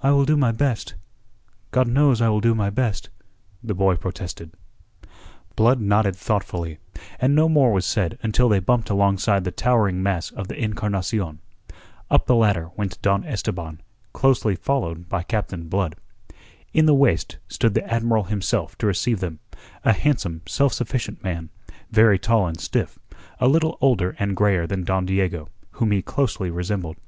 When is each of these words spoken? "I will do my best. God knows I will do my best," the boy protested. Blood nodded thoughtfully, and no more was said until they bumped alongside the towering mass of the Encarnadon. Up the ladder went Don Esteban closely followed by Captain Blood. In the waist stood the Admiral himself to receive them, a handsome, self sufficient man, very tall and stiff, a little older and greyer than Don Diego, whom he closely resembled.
"I 0.00 0.12
will 0.12 0.24
do 0.24 0.36
my 0.36 0.52
best. 0.52 0.94
God 1.72 1.88
knows 1.88 2.22
I 2.22 2.28
will 2.28 2.38
do 2.40 2.54
my 2.54 2.70
best," 2.70 3.10
the 3.64 3.74
boy 3.74 3.96
protested. 3.96 4.52
Blood 5.56 5.80
nodded 5.80 6.14
thoughtfully, 6.14 6.78
and 7.18 7.34
no 7.34 7.48
more 7.48 7.72
was 7.72 7.84
said 7.84 8.16
until 8.22 8.48
they 8.48 8.60
bumped 8.60 8.90
alongside 8.90 9.42
the 9.42 9.50
towering 9.50 10.04
mass 10.04 10.30
of 10.30 10.46
the 10.46 10.54
Encarnadon. 10.54 11.40
Up 12.12 12.26
the 12.26 12.36
ladder 12.36 12.70
went 12.76 13.02
Don 13.02 13.24
Esteban 13.24 13.80
closely 14.12 14.54
followed 14.54 15.08
by 15.08 15.24
Captain 15.24 15.66
Blood. 15.68 15.96
In 16.72 16.86
the 16.86 16.94
waist 16.94 17.38
stood 17.48 17.74
the 17.74 17.84
Admiral 17.92 18.22
himself 18.30 18.78
to 18.78 18.86
receive 18.86 19.18
them, 19.18 19.40
a 19.84 19.92
handsome, 19.92 20.42
self 20.46 20.72
sufficient 20.74 21.24
man, 21.24 21.50
very 21.90 22.20
tall 22.20 22.46
and 22.46 22.60
stiff, 22.60 23.00
a 23.40 23.48
little 23.48 23.78
older 23.80 24.14
and 24.20 24.36
greyer 24.36 24.68
than 24.68 24.84
Don 24.84 25.06
Diego, 25.06 25.48
whom 25.72 25.90
he 25.90 26.02
closely 26.02 26.50
resembled. 26.52 26.98